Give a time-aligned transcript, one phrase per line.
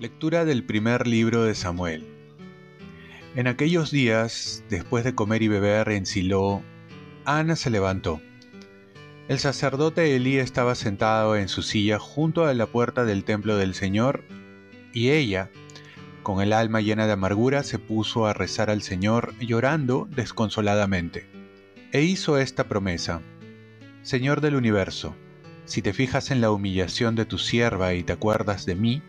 [0.00, 2.06] Lectura del primer libro de Samuel.
[3.36, 6.62] En aquellos días, después de comer y beber en Silo,
[7.26, 8.22] Ana se levantó.
[9.28, 13.74] El sacerdote Elí estaba sentado en su silla junto a la puerta del templo del
[13.74, 14.24] Señor,
[14.94, 15.50] y ella,
[16.30, 21.26] con el alma llena de amargura, se puso a rezar al Señor llorando desconsoladamente.
[21.90, 23.20] E hizo esta promesa,
[24.02, 25.16] Señor del universo,
[25.64, 29.02] si te fijas en la humillación de tu sierva y te acuerdas de mí,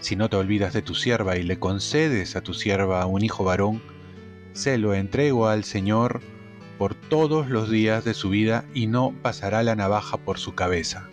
[0.00, 3.44] si no te olvidas de tu sierva y le concedes a tu sierva un hijo
[3.44, 3.82] varón,
[4.54, 6.22] se lo entrego al Señor
[6.78, 11.06] por todos los días de su vida y no pasará la navaja por su cabeza.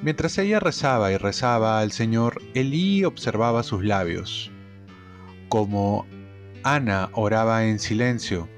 [0.00, 4.51] Mientras ella rezaba y rezaba al Señor, Elí observaba sus labios.
[5.52, 6.06] Como
[6.62, 8.48] Ana oraba en silencio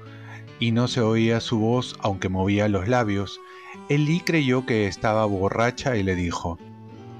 [0.61, 3.41] y no se oía su voz aunque movía los labios,
[3.89, 6.57] Elí creyó que estaba borracha y le dijo,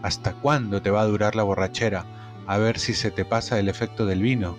[0.02, 2.05] ¿Hasta cuándo te va a durar la borrachera?
[2.47, 4.55] a ver si se te pasa el efecto del vino.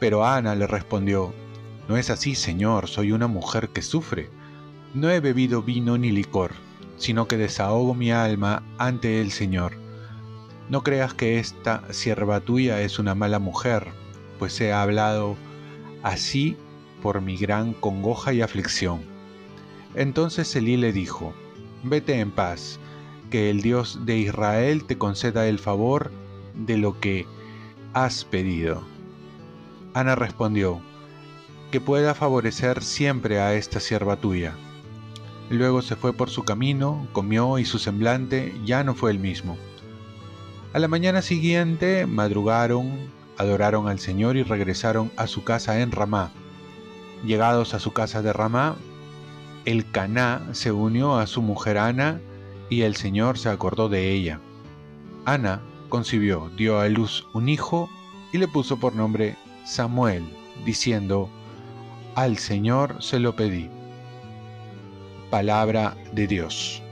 [0.00, 1.32] Pero Ana le respondió,
[1.86, 4.28] No es así, Señor, soy una mujer que sufre.
[4.92, 6.50] No he bebido vino ni licor,
[6.96, 9.74] sino que desahogo mi alma ante el Señor.
[10.68, 13.92] No creas que esta sierva tuya es una mala mujer,
[14.38, 15.36] pues he hablado
[16.02, 16.56] así
[17.02, 19.00] por mi gran congoja y aflicción.
[19.94, 21.32] Entonces Elí le dijo,
[21.82, 22.78] Vete en paz,
[23.30, 26.10] que el Dios de Israel te conceda el favor
[26.54, 27.26] de lo que
[27.92, 28.82] has pedido.
[29.94, 30.80] Ana respondió,
[31.70, 34.54] que pueda favorecer siempre a esta sierva tuya.
[35.50, 39.56] Luego se fue por su camino, comió y su semblante ya no fue el mismo.
[40.72, 46.30] A la mañana siguiente madrugaron, adoraron al Señor y regresaron a su casa en Ramá.
[47.24, 48.76] Llegados a su casa de Ramá,
[49.64, 52.20] el Caná se unió a su mujer Ana
[52.70, 54.40] y el Señor se acordó de ella.
[55.24, 57.88] Ana concibió, dio a luz un hijo
[58.32, 60.24] y le puso por nombre Samuel,
[60.64, 61.28] diciendo,
[62.14, 63.68] Al Señor se lo pedí.
[65.30, 66.82] Palabra de Dios.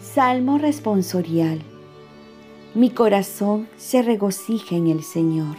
[0.00, 1.62] Salmo responsorial.
[2.74, 5.56] Mi corazón se regocija en el Señor.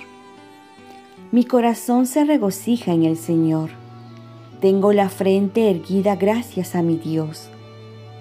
[1.32, 3.70] Mi corazón se regocija en el Señor.
[4.62, 7.50] Tengo la frente erguida gracias a mi Dios.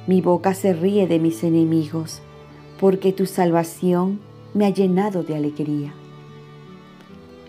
[0.07, 2.21] Mi boca se ríe de mis enemigos
[2.79, 4.21] porque tu salvación
[4.53, 5.95] me ha llenado de alegría.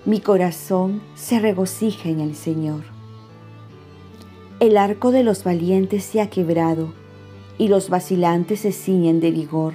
[0.06, 2.84] Mi corazón se regocija en el Señor.
[4.62, 6.94] El arco de los valientes se ha quebrado
[7.58, 9.74] y los vacilantes se ciñen de vigor.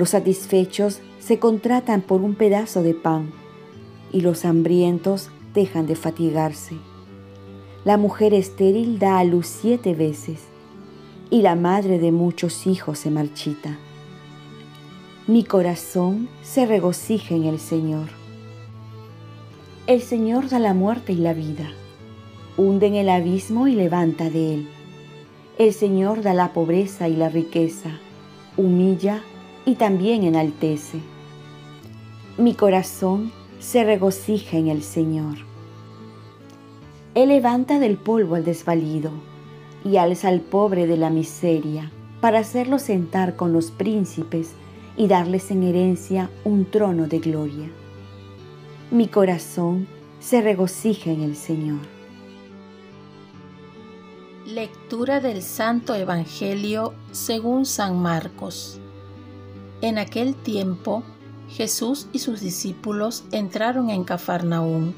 [0.00, 3.30] Los satisfechos se contratan por un pedazo de pan
[4.10, 6.74] y los hambrientos dejan de fatigarse.
[7.84, 10.40] La mujer estéril da a luz siete veces
[11.28, 13.76] y la madre de muchos hijos se marchita.
[15.26, 18.08] Mi corazón se regocija en el Señor.
[19.86, 21.72] El Señor da la muerte y la vida,
[22.56, 24.68] hunde en el abismo y levanta de él.
[25.58, 27.90] El Señor da la pobreza y la riqueza,
[28.56, 29.22] humilla
[29.70, 30.98] y también enaltece.
[32.36, 35.36] Mi corazón se regocija en el Señor.
[37.14, 39.12] Él levanta del polvo al desvalido
[39.84, 44.54] y alza al pobre de la miseria para hacerlo sentar con los príncipes
[44.96, 47.70] y darles en herencia un trono de gloria.
[48.90, 49.86] Mi corazón
[50.18, 51.78] se regocija en el Señor.
[54.46, 58.80] Lectura del Santo Evangelio según San Marcos.
[59.82, 61.02] En aquel tiempo,
[61.48, 64.92] Jesús y sus discípulos entraron en Cafarnaúm,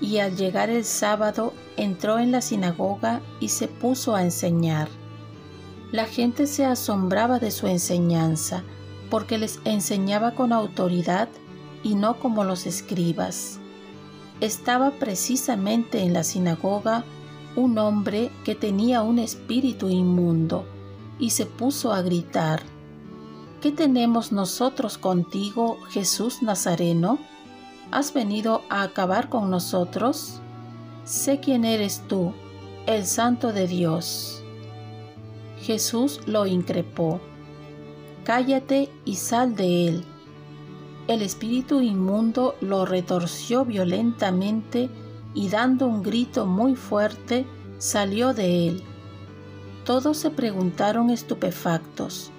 [0.00, 4.88] y al llegar el sábado entró en la sinagoga y se puso a enseñar.
[5.90, 8.62] La gente se asombraba de su enseñanza,
[9.08, 11.28] porque les enseñaba con autoridad
[11.82, 13.58] y no como los escribas.
[14.40, 17.04] Estaba precisamente en la sinagoga
[17.54, 20.66] un hombre que tenía un espíritu inmundo
[21.18, 22.62] y se puso a gritar,
[23.60, 27.18] ¿Qué tenemos nosotros contigo, Jesús Nazareno?
[27.90, 30.40] ¿Has venido a acabar con nosotros?
[31.04, 32.32] Sé quién eres tú,
[32.86, 34.42] el Santo de Dios.
[35.60, 37.20] Jesús lo increpó
[38.26, 40.04] cállate y sal de él.
[41.06, 44.90] El espíritu inmundo lo retorció violentamente
[45.32, 47.46] y dando un grito muy fuerte
[47.78, 48.82] salió de él.
[49.84, 52.32] Todos se preguntaron estupefactos,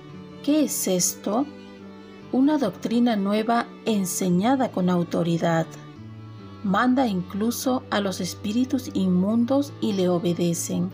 [0.48, 1.46] ¿qué es esto?
[2.32, 5.68] una doctrina nueva enseñada con autoridad.
[6.64, 10.90] Manda incluso a los espíritus inmundos y le obedecen.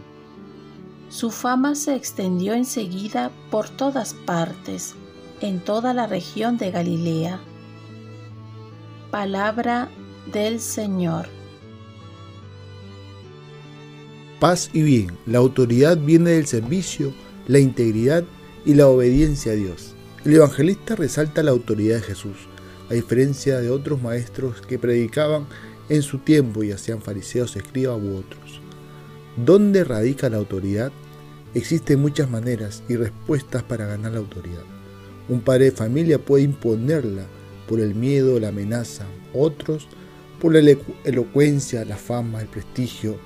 [1.09, 4.95] Su fama se extendió enseguida por todas partes,
[5.39, 7.39] en toda la región de Galilea.
[9.11, 9.87] Palabra
[10.31, 11.27] del Señor.
[14.39, 15.15] Paz y bien.
[15.27, 17.13] La autoridad viene del servicio,
[17.45, 18.23] la integridad
[18.65, 19.95] y la obediencia a Dios.
[20.25, 22.47] El evangelista resalta la autoridad de Jesús,
[22.89, 25.47] a diferencia de otros maestros que predicaban
[25.89, 28.61] en su tiempo, ya sean fariseos, escribas u otros.
[29.35, 30.91] ¿Dónde radica la autoridad?
[31.53, 34.63] Existen muchas maneras y respuestas para ganar la autoridad.
[35.27, 37.25] Un padre de familia puede imponerla
[37.67, 39.87] por el miedo, la amenaza, otros
[40.39, 43.17] por la elocuencia, la fama, el prestigio,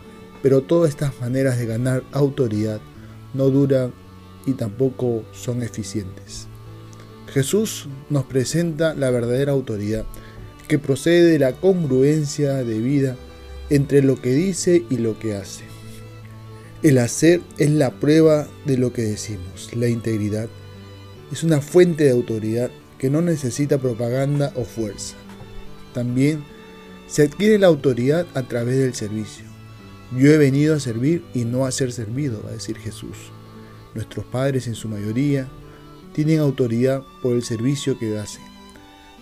[0.41, 2.79] pero todas estas maneras de ganar autoridad
[3.33, 3.91] no duran
[4.47, 6.47] y tampoco son eficientes.
[7.31, 10.05] Jesús nos presenta la verdadera autoridad,
[10.67, 13.15] que procede de la congruencia de vida
[13.69, 15.63] entre lo que dice y lo que hace.
[16.83, 19.69] El hacer es la prueba de lo que decimos.
[19.75, 20.47] La integridad
[21.31, 25.15] es una fuente de autoridad que no necesita propaganda o fuerza.
[25.93, 26.43] También
[27.07, 29.45] se adquiere la autoridad a través del servicio.
[30.17, 33.31] Yo he venido a servir y no a ser servido, va a decir Jesús.
[33.97, 35.47] Nuestros padres en su mayoría
[36.13, 38.43] tienen autoridad por el servicio que hacen.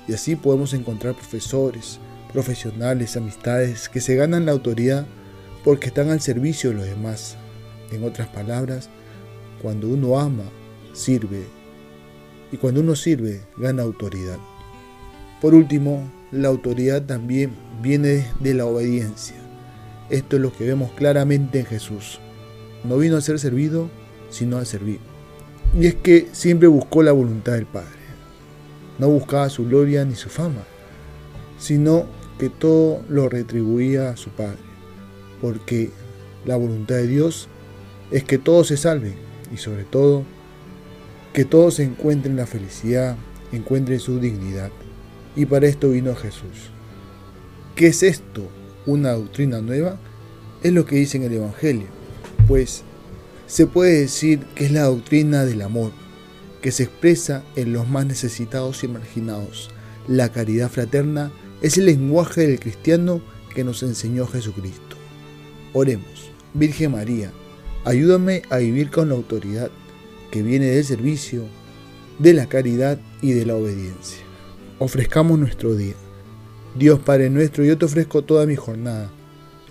[0.06, 1.98] Y así podemos encontrar profesores,
[2.34, 5.08] profesionales, amistades que se ganan la autoridad
[5.64, 7.38] porque están al servicio de los demás.
[7.94, 8.90] En otras palabras,
[9.62, 10.44] cuando uno ama,
[10.92, 11.46] sirve.
[12.52, 14.40] Y cuando uno sirve, gana autoridad.
[15.40, 17.52] Por último, la autoridad también
[17.82, 19.38] viene de la obediencia.
[20.10, 22.20] Esto es lo que vemos claramente en Jesús.
[22.84, 23.90] No vino a ser servido,
[24.30, 25.00] sino a servir.
[25.78, 27.90] Y es que siempre buscó la voluntad del Padre.
[28.98, 30.64] No buscaba su gloria ni su fama,
[31.60, 32.06] sino
[32.40, 34.60] que todo lo retribuía a su Padre.
[35.42, 35.92] Porque
[36.46, 37.50] la voluntad de Dios
[38.12, 39.16] es que todos se salven
[39.54, 40.24] y sobre todo
[41.34, 43.18] que todos encuentren la felicidad,
[43.52, 44.72] encuentren su dignidad.
[45.36, 46.72] Y para esto vino Jesús.
[47.76, 48.48] ¿Qué es esto?
[48.86, 50.00] ¿Una doctrina nueva?
[50.64, 51.88] Es lo que dice en el Evangelio.
[52.48, 52.85] Pues
[53.48, 55.92] se puede decir que es la doctrina del amor,
[56.62, 59.70] que se expresa en los más necesitados y marginados.
[60.08, 61.32] La caridad fraterna
[61.62, 63.22] es el lenguaje del cristiano
[63.54, 64.96] que nos enseñó Jesucristo.
[65.74, 67.32] Oremos, Virgen María,
[67.86, 69.70] ayúdame a vivir con la autoridad
[70.32, 71.46] que viene del servicio,
[72.20, 74.20] de la caridad y de la obediencia.
[74.80, 75.96] Ofrezcamos nuestro día.
[76.76, 79.10] Dios Padre nuestro, yo te ofrezco toda mi jornada,